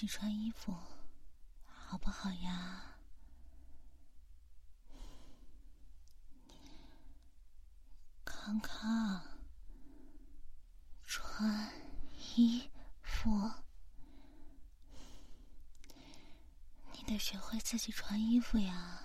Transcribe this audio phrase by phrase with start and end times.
[0.00, 0.74] 自己穿衣服
[1.66, 2.96] 好不好呀？
[8.24, 9.22] 康康，
[11.04, 11.70] 穿
[12.34, 12.70] 衣
[13.02, 13.52] 服，
[16.94, 19.02] 你得学会自己穿衣服呀！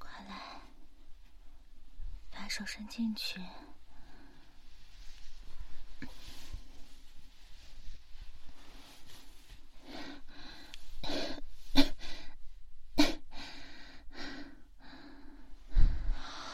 [0.00, 0.62] 快来，
[2.28, 3.40] 把手伸进去。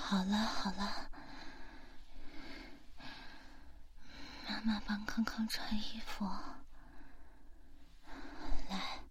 [0.02, 1.08] 好了好了，
[4.48, 6.28] 妈妈帮康康穿衣服。
[8.68, 9.04] 来，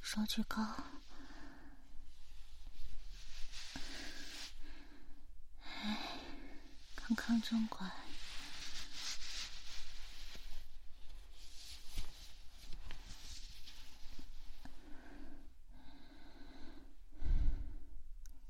[0.00, 0.62] 手举高。
[5.62, 5.98] 哎，
[7.08, 7.90] 康康真乖。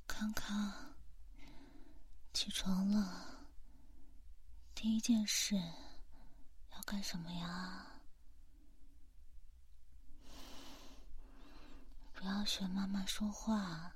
[0.09, 0.75] 康康。
[2.33, 3.47] 起床了，
[4.75, 5.55] 第一件事
[6.73, 7.87] 要干什么呀？
[12.15, 13.93] 不要学妈妈说话。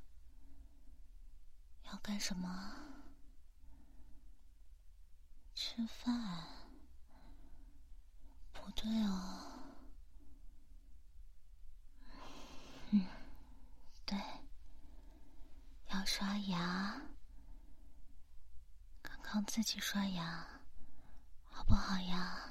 [1.86, 2.91] 要干什么？
[5.64, 6.44] 吃饭？
[8.52, 9.62] 不对哦。
[12.91, 13.06] 嗯，
[14.04, 14.19] 对，
[15.91, 17.00] 要刷牙。
[19.22, 20.47] 康自己刷牙，
[21.48, 22.50] 好不好呀？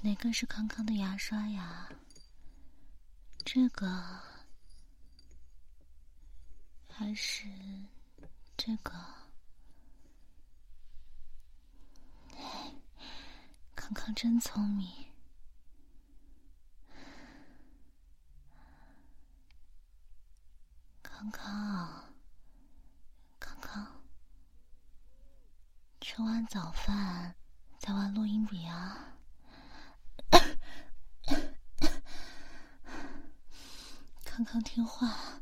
[0.00, 1.88] 哪个是康康的牙刷呀？
[3.44, 4.20] 这个
[7.00, 7.46] 还是
[8.58, 8.92] 这个？
[13.74, 14.86] 康康真聪明。
[21.02, 22.12] 康康，
[23.38, 24.02] 康康，
[26.02, 27.34] 吃完早饭
[27.78, 29.14] 再玩录音笔啊！
[34.22, 35.39] 康康听话，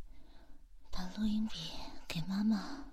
[1.18, 1.72] 录音笔
[2.06, 2.84] 给妈妈。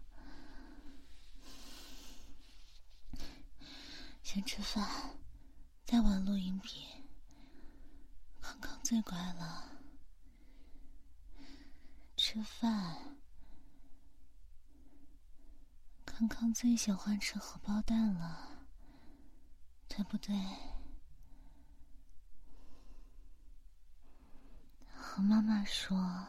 [4.24, 5.16] 先吃饭，
[5.86, 6.88] 再玩录音笔。
[8.42, 9.70] 康康最乖了。
[12.18, 13.16] 吃饭，
[16.04, 18.66] 康康最喜欢吃荷包蛋了，
[19.88, 20.36] 对不对？
[24.96, 26.28] 和妈妈说，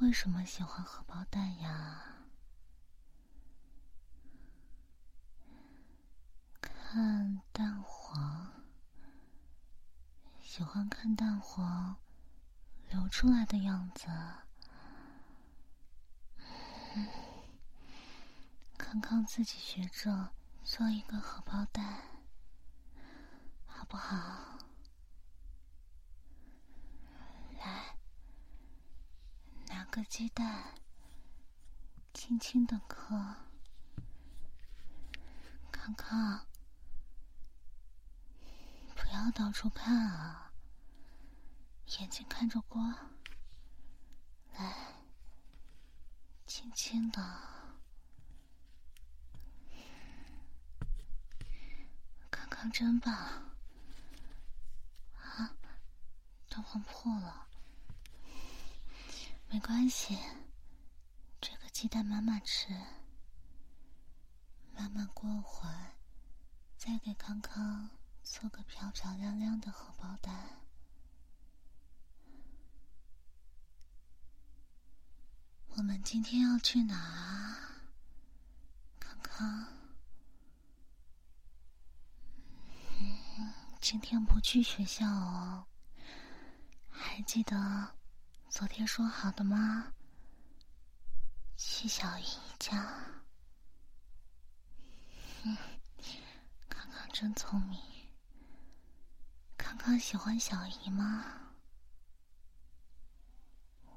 [0.00, 2.16] 为什么喜欢荷包蛋呀？
[6.60, 8.64] 看蛋黄，
[10.42, 11.96] 喜欢看蛋黄。
[12.90, 14.06] 流出来的样子，
[18.76, 20.30] 康康自己学着
[20.62, 22.02] 做一个荷包蛋，
[23.66, 24.58] 好不好？
[27.58, 27.96] 来，
[29.66, 30.74] 拿个鸡蛋，
[32.12, 33.36] 轻轻的磕。
[35.70, 36.44] 康康，
[38.96, 40.50] 不要到处看啊！
[42.00, 42.82] 眼睛看着锅，
[44.54, 44.96] 来，
[46.44, 47.22] 轻轻的，
[52.32, 53.14] 康康真棒！
[53.14, 53.54] 啊，
[56.48, 57.43] 蛋黄破了，
[59.54, 60.18] 没关系，
[61.40, 62.74] 这个鸡蛋妈妈吃，
[64.72, 65.70] 妈妈过会
[66.76, 67.88] 再给康康
[68.24, 70.60] 做个漂漂亮亮的荷包蛋。
[75.76, 77.56] 我们今天要去哪？
[78.98, 79.68] 康康，
[83.80, 85.66] 今天不去学校哦。
[86.90, 87.94] 还记得
[88.54, 89.92] 昨天说好的吗？
[91.56, 92.24] 去小姨
[92.60, 92.94] 家。
[95.42, 95.56] 嗯，
[96.68, 97.80] 康康真聪明。
[99.56, 101.24] 康康喜欢小姨吗？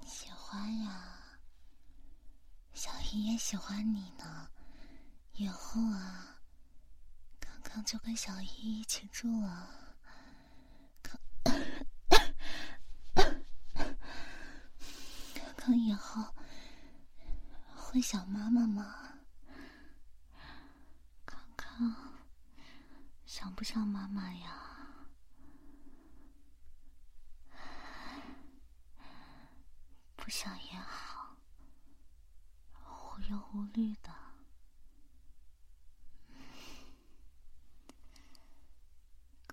[0.08, 1.38] 喜欢呀。
[2.74, 4.50] 小姨也喜欢你呢。
[5.34, 6.40] 以后啊，
[7.40, 9.70] 康康就跟小姨一起住了。
[11.44, 11.66] 康
[15.68, 16.34] 康以后
[17.76, 19.04] 会想妈妈吗？
[23.26, 24.98] 想不想妈妈呀？
[30.16, 31.36] 不想也好，
[32.74, 34.10] 无忧无虑的。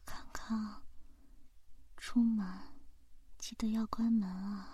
[0.05, 0.84] 康康，
[1.96, 2.46] 出门
[3.37, 4.74] 记得要关门啊！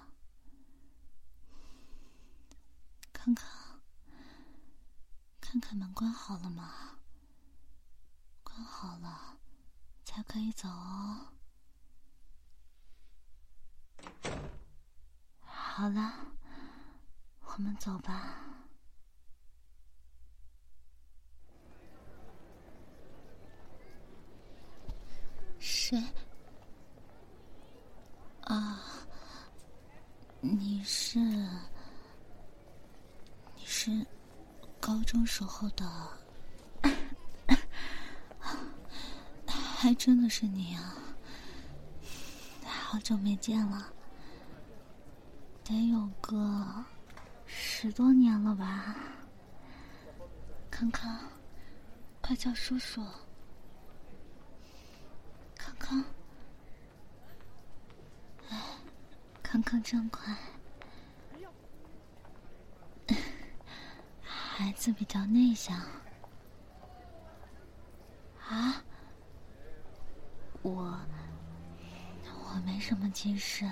[3.23, 3.47] 康康，
[5.43, 6.97] 看看门关好了吗？
[8.43, 9.37] 关好了，
[10.07, 11.29] 才可以走哦。
[15.43, 16.15] 好了，
[17.41, 18.37] 我们走吧。
[25.59, 26.03] 谁？
[28.45, 28.81] 啊，
[30.41, 31.19] 你是？
[33.83, 34.07] 是
[34.79, 35.91] 高中时候的？
[39.47, 40.97] 还真的是你啊！
[42.63, 43.91] 好久没见了，
[45.65, 46.85] 得有个
[47.47, 48.97] 十多年了吧？
[50.71, 51.19] 康康，
[52.21, 53.03] 快叫叔叔！
[55.57, 56.05] 康康，
[58.51, 58.61] 哎，
[59.43, 60.21] 康康真乖，
[64.61, 65.75] 孩子比较内向。
[68.47, 68.85] 啊？
[70.61, 71.01] 我
[72.45, 73.67] 我没什么急事，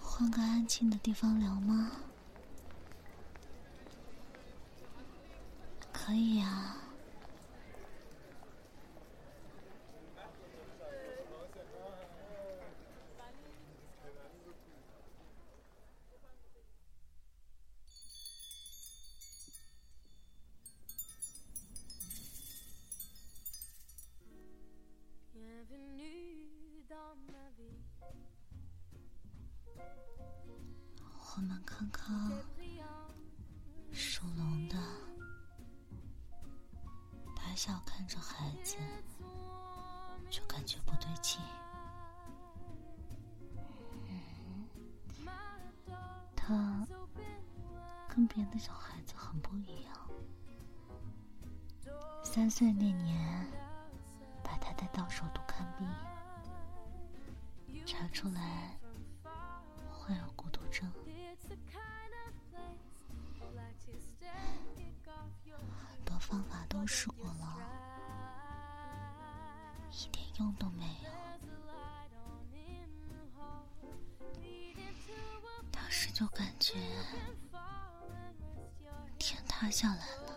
[0.00, 1.90] 换个安静的地方聊吗？
[5.92, 6.78] 可以啊。
[48.12, 49.94] 跟别的小孩子很不一样。
[52.24, 53.46] 三岁那年，
[54.42, 55.88] 把他带到首都看病，
[57.86, 58.76] 查出来
[59.90, 60.90] 患有孤独症。
[65.88, 67.58] 很多方法都试过了，
[69.92, 71.10] 一点用都没有。
[75.70, 76.74] 当时就感觉
[79.60, 80.32] 塌下来了。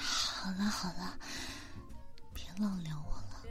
[0.00, 1.18] 好了好了，
[2.32, 3.42] 别老聊我了。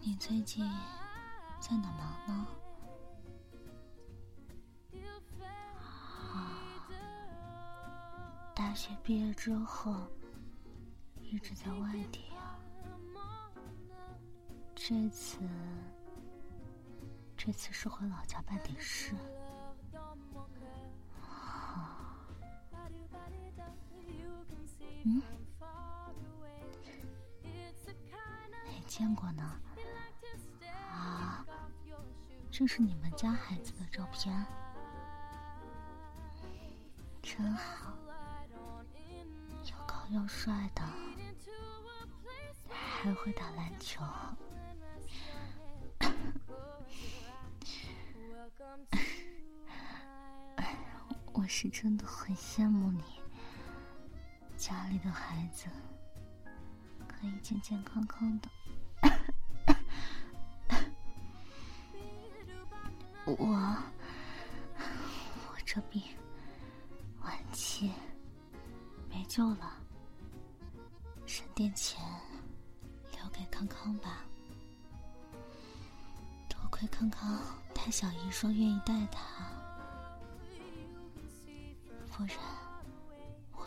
[0.00, 0.64] 你最近
[1.58, 2.46] 在哪忙呢？
[8.54, 9.96] 大学毕业之后，
[11.20, 12.54] 一直在外地啊。
[14.76, 15.38] 这次，
[17.46, 19.14] 这次是回老家办点事。
[25.04, 25.20] 嗯？
[28.64, 29.60] 没见过呢。
[30.90, 31.44] 啊，
[32.50, 34.46] 这是你们家孩子的照片，
[37.20, 37.92] 真好。
[39.66, 40.82] 又高又帅的，
[42.70, 44.02] 还会打篮球。
[51.44, 53.02] 我是真的很羡慕你，
[54.56, 55.66] 家里的孩子
[57.06, 58.48] 可以健健康康的。
[63.26, 63.36] 我，
[64.78, 66.02] 我这病
[67.20, 67.92] 晚期
[69.10, 69.70] 没救了。
[71.26, 72.02] 省点钱，
[73.12, 74.24] 留给康康吧。
[76.48, 77.38] 多亏康康
[77.74, 79.44] 他小姨说愿意带他，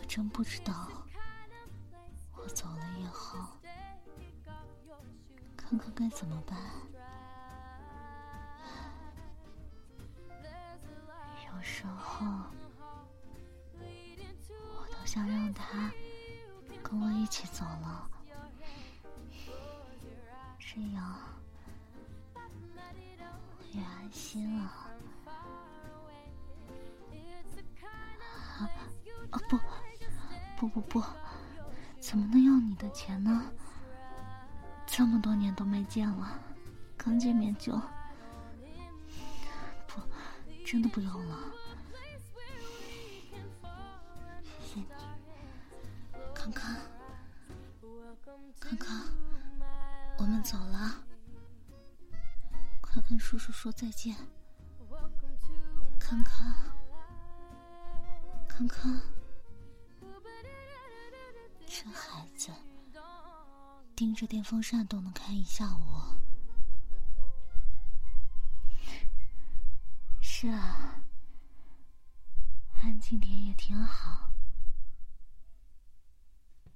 [0.08, 0.88] 真不知道
[2.36, 3.40] 我走了以后
[5.56, 6.58] 康康该怎么办。
[11.46, 12.26] 有时候
[14.80, 15.92] 我都想让他
[16.82, 17.87] 跟我一起走了，
[30.78, 31.04] 不不，
[32.00, 33.52] 怎么能要你的钱呢？
[34.86, 36.40] 这么多年都没见了，
[36.96, 37.74] 刚见面就……
[39.88, 40.00] 不，
[40.64, 41.40] 真的不用了。
[44.62, 44.86] 谢谢，
[46.36, 46.76] 康康，
[48.60, 49.02] 康康，
[50.20, 50.94] 我们走了。
[52.82, 54.16] 快跟叔叔说再见，
[56.00, 56.54] 康康，
[58.48, 59.02] 康康，
[63.98, 65.82] 盯着电风扇都能看一下午。
[70.22, 71.02] 是啊，
[72.76, 74.32] 安静点也挺好。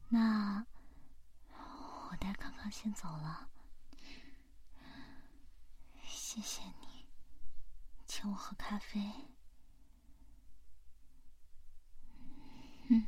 [0.09, 0.65] 那
[2.09, 3.47] 我带康康先走了。
[6.03, 7.05] 谢谢你，
[8.07, 8.99] 请我喝咖啡。
[12.89, 13.05] 嗯，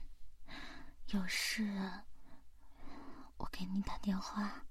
[1.07, 1.63] 有事
[3.53, 4.65] 给你打电话。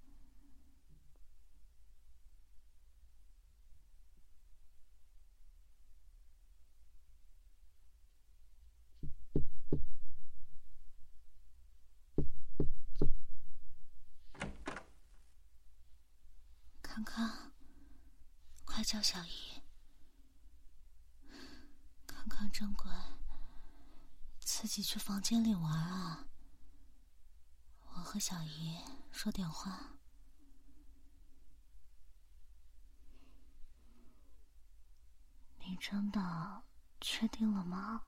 [16.83, 17.53] 康康。
[18.65, 19.63] 快叫小姨！
[22.07, 22.91] 康康真乖，
[24.41, 26.27] 自己去房间里玩啊。
[28.13, 28.77] 和小姨
[29.11, 29.97] 说点话。
[35.61, 36.63] 你真的
[37.01, 38.05] 确定了吗？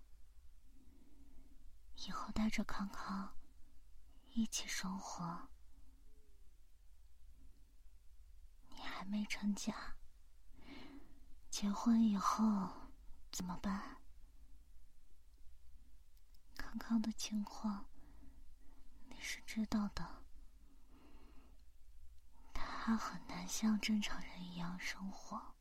[2.06, 3.34] 以后带着康康
[4.34, 5.48] 一起生活？
[8.68, 9.96] 你还没成家。
[11.48, 12.90] 结婚以后
[13.32, 14.02] 怎么办？
[16.58, 17.86] 康康的情况
[19.24, 20.22] 是知道的，
[22.52, 25.54] 他很难像正常人一样生活。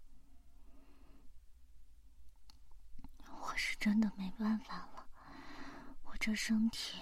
[3.26, 5.08] 我是真的没办法了，
[6.04, 7.00] 我这身体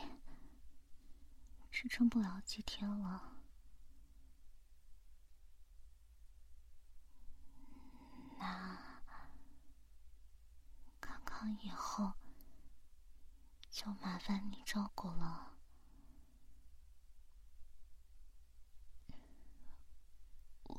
[1.72, 3.34] 支撑不了几天了。
[8.38, 9.02] 那
[11.00, 12.14] 康康以后
[13.72, 15.48] 就麻烦你照顾了。
[20.64, 20.78] 我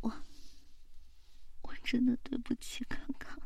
[0.00, 0.22] 我
[1.62, 3.40] 我真的对不起康康，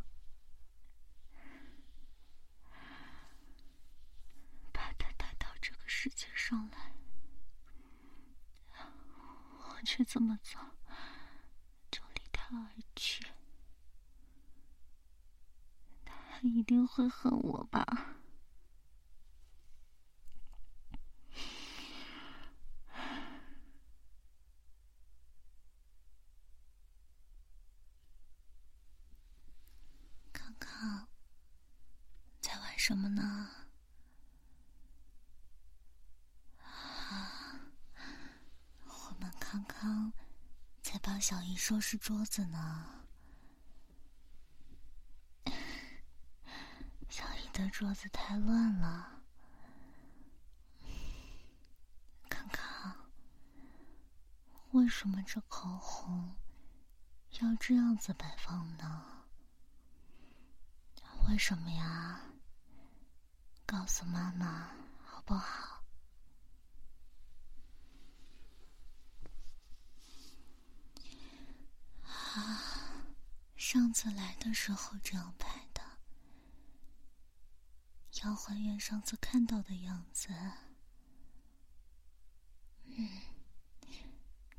[4.73, 6.90] 把他带到这个世界上来。
[9.69, 10.75] 我却这么早
[11.92, 13.25] 就离他而去，
[16.04, 18.16] 他一定会恨我吧？
[30.61, 31.09] 康，
[32.40, 33.49] 在玩什么呢？
[38.85, 40.12] 我们康康
[40.83, 43.07] 在帮小姨收拾桌子呢。
[47.09, 49.23] 小姨的桌子太乱了。
[52.29, 53.11] 康康，
[54.71, 56.37] 为什么这口红
[57.40, 59.19] 要这样子摆放呢？
[61.30, 62.20] 为什么呀？
[63.64, 65.84] 告诉妈妈好不好？
[72.02, 73.06] 啊，
[73.54, 75.80] 上次来的时候这样拍的，
[78.25, 80.30] 要还原上次看到的样子。
[82.87, 83.08] 嗯，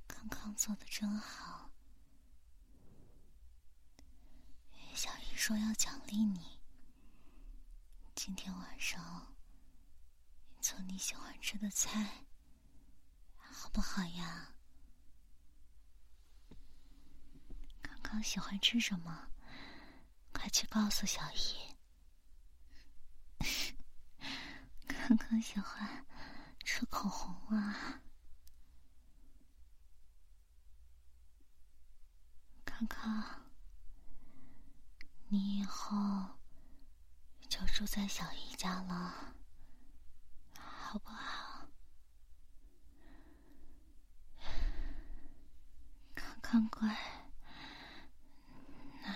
[0.08, 1.70] 康康做的真好。
[4.94, 6.61] 小姨说要奖励你，
[8.24, 9.34] 今天晚上
[10.60, 12.28] 做你喜欢吃的菜，
[13.36, 14.54] 好不好呀？
[18.04, 19.28] 康喜欢吃什么？
[20.32, 21.76] 快去告诉小姨。
[24.88, 26.06] 康康喜欢
[26.64, 28.04] 吃口红啊。
[32.64, 33.50] 康康，
[35.28, 36.38] 你以后
[37.52, 39.36] 就住在小姨家了，
[40.58, 41.68] 好不好？
[46.16, 46.98] 康康乖。
[49.02, 49.12] 那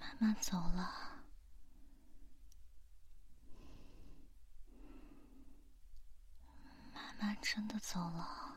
[0.00, 1.22] 妈妈走了，
[6.92, 8.56] 妈妈真的走了。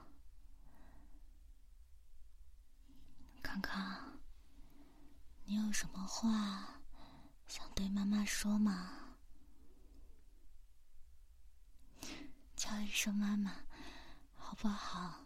[3.43, 4.17] 康康，
[5.43, 6.74] 你有什么话
[7.47, 8.91] 想对妈妈说吗？
[12.55, 13.55] 叫一声妈妈，
[14.35, 15.21] 好不好？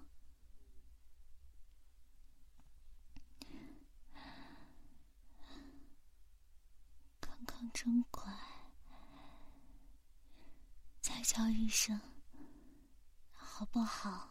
[7.74, 8.24] 真乖，
[11.02, 12.00] 再叫一声，
[13.34, 14.30] 好不好？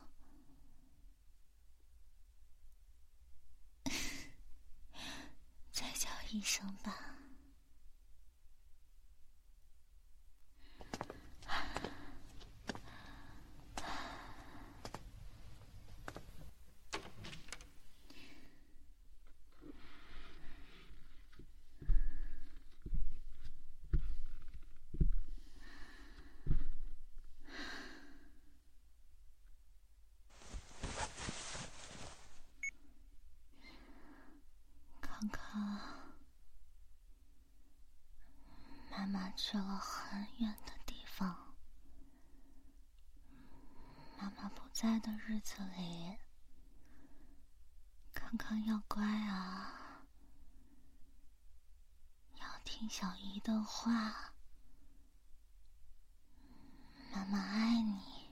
[5.70, 7.07] 再叫一声吧。
[39.38, 41.54] 去了很远的地方。
[44.18, 46.18] 妈妈不在的日子里，
[48.12, 50.02] 康康要乖啊，
[52.34, 54.32] 要听小姨的话。
[57.12, 58.28] 妈妈爱你，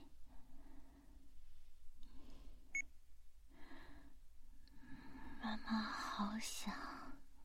[5.41, 6.75] 妈妈好想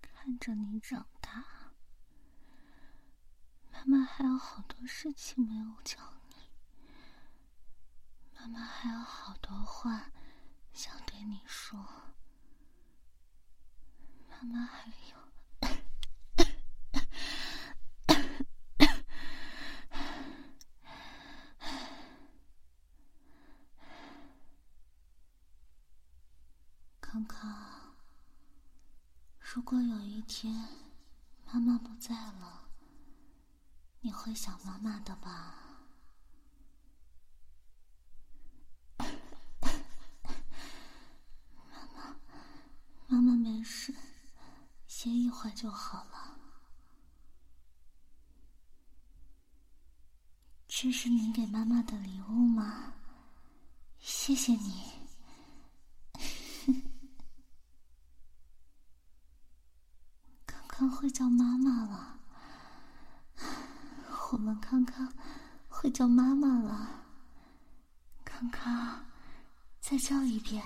[0.00, 1.11] 看着你长。
[3.84, 6.36] 妈妈还有好多事情没有教你，
[8.38, 10.12] 妈妈还有好多话
[10.72, 11.76] 想对你说，
[14.30, 15.16] 妈妈还有，
[27.00, 27.96] 康康，
[29.40, 30.68] 如果有一天
[31.46, 32.61] 妈妈不在了。
[34.04, 35.54] 你会想妈妈的吧？
[41.70, 42.16] 妈妈，
[43.06, 43.94] 妈妈没事，
[44.88, 46.36] 歇一会就好了。
[50.66, 52.94] 这是你给妈妈的礼物吗？
[54.00, 54.90] 谢谢你。
[60.44, 62.21] 刚刚会叫妈妈了。
[64.32, 65.12] 我们康康
[65.68, 67.04] 会叫妈妈了，
[68.24, 69.04] 康康，
[69.78, 70.64] 再叫一遍。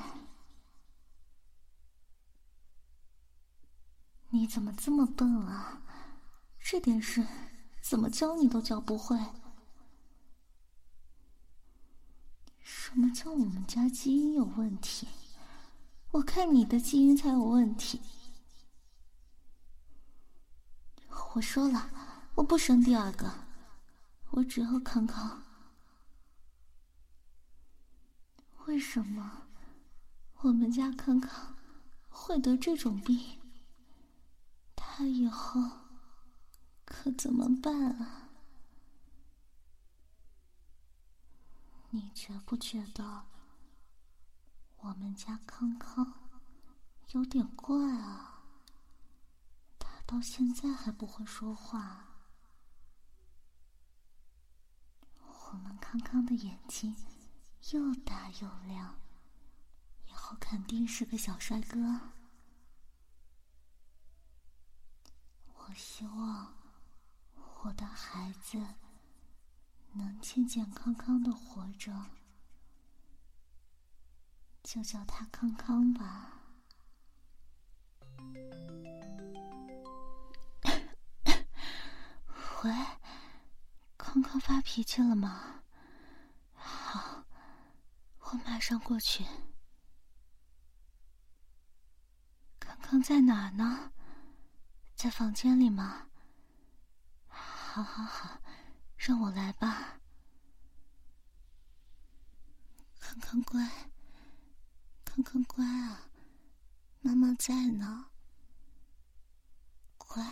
[4.29, 5.83] 你怎么这么笨啊？
[6.61, 7.27] 这点事
[7.83, 9.19] 怎么教你都教不会？
[12.63, 15.09] 什么叫我们家基因有问题？
[16.13, 18.01] 我看你的基因才有问题。
[21.35, 21.91] 我说了，
[22.37, 23.45] 我不生第二个。
[24.31, 25.43] 我只要康康。
[28.67, 29.47] 为什么
[30.41, 31.57] 我们家康康
[32.09, 33.41] 会得这种病？
[34.75, 35.61] 他以后
[36.85, 38.31] 可怎么办啊？
[41.91, 43.27] 你觉不觉得
[44.79, 46.29] 我们家康康
[47.12, 48.43] 有点怪啊？
[49.79, 52.06] 他到现在还不会说话。
[55.49, 56.95] 我们康康的眼睛
[57.73, 58.97] 又大又亮，
[60.07, 61.79] 以后肯定是个小帅哥。
[65.55, 66.55] 我希望
[67.63, 68.59] 我的孩子
[69.93, 72.07] 能健健康康的活着，
[74.63, 76.43] 就叫他康康吧。
[82.65, 82.73] 喂。
[84.17, 85.63] 康康发脾气了吗？
[86.55, 87.27] 好，
[88.21, 89.27] 我马上过去。
[92.59, 93.93] 康康在哪儿呢？
[94.95, 96.07] 在房间里吗？
[97.29, 98.41] 好，好，好，
[98.97, 100.01] 让我来吧。
[102.99, 103.71] 康康乖，
[105.05, 106.09] 康康乖啊，
[107.03, 108.07] 妈妈在呢。
[109.99, 110.27] 乖，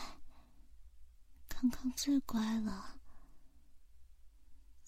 [1.51, 2.95] 康康最乖了。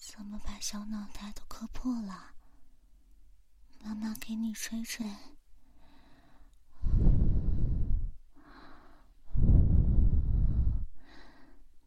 [0.07, 2.33] 怎么把小脑袋都磕破了？
[3.83, 5.05] 妈妈给你吹吹。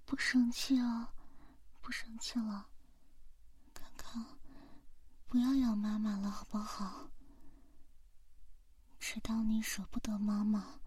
[0.04, 1.08] 不生气哦，
[1.80, 2.68] 不生气了。
[3.72, 4.38] 康康，
[5.26, 7.08] 不要咬妈妈了，好不好？
[8.98, 10.78] 知道你舍不得妈妈，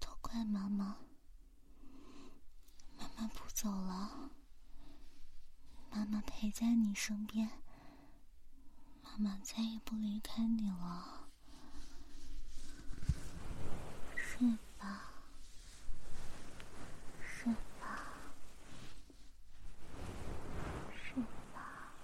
[0.00, 0.96] 都怪妈妈。
[2.96, 4.23] 妈妈不走了。
[5.94, 7.48] 妈妈陪在你身边，
[9.00, 11.28] 妈妈再也不离开你了，
[14.16, 15.12] 睡吧，
[17.22, 18.04] 睡吧，
[20.92, 21.94] 睡吧。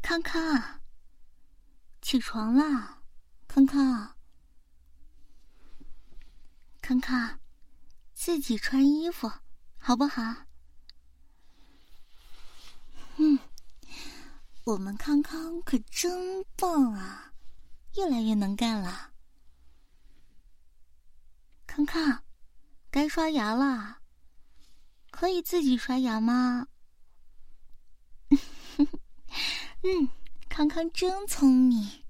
[0.00, 0.80] 康康，
[2.00, 3.02] 起床啦，
[3.48, 4.14] 康康，
[6.80, 7.39] 康康。
[8.22, 9.32] 自己穿衣服，
[9.78, 10.22] 好不好？
[13.16, 13.38] 嗯，
[14.64, 17.32] 我们康康可真棒啊，
[17.96, 19.14] 越来越能干了。
[21.66, 22.22] 康康，
[22.90, 24.02] 该刷牙了，
[25.10, 26.68] 可以自己刷牙吗？
[29.82, 30.10] 嗯，
[30.50, 32.04] 康康真聪明，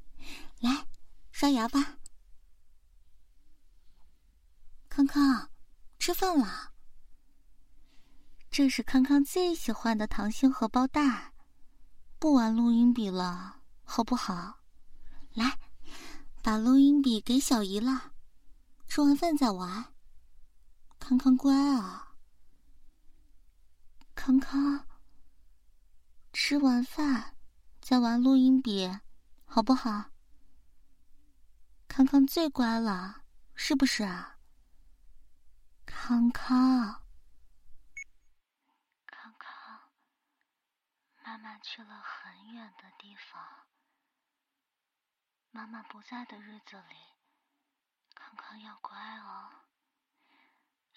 [0.58, 0.88] 来
[1.30, 1.98] 刷牙吧，
[4.88, 5.49] 康康。
[6.00, 6.72] 吃饭了。
[8.50, 11.34] 这是康康最喜欢的糖心荷包蛋，
[12.18, 14.60] 不玩录音笔了，好不好？
[15.34, 15.58] 来，
[16.42, 18.14] 把录音笔给小姨了。
[18.88, 19.92] 吃完饭再玩。
[20.98, 22.16] 康康乖啊。
[24.14, 24.86] 康康，
[26.32, 27.36] 吃完饭
[27.82, 28.90] 再玩录音笔，
[29.44, 30.06] 好不好？
[31.86, 33.20] 康康最乖了，
[33.54, 34.29] 是不是啊？
[35.92, 37.02] 康康，
[39.06, 39.90] 康康，
[41.24, 43.66] 妈妈去了很远的地方。
[45.50, 46.96] 妈妈不在的日子里，
[48.14, 49.66] 康康要乖哦，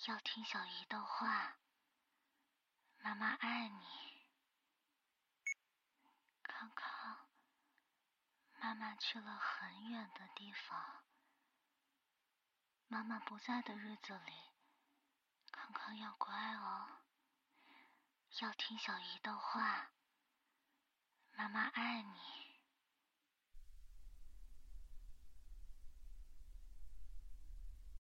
[0.08, 1.58] 要听小姨的话。
[3.00, 3.84] 妈妈爱你，
[6.44, 7.28] 康康。
[8.60, 11.04] 妈妈去了很远的地方。
[12.88, 14.53] 妈妈不在的日子里。
[15.54, 16.88] 康康要乖哦，
[18.42, 19.92] 要听小姨的话。
[21.36, 22.43] 妈妈爱你。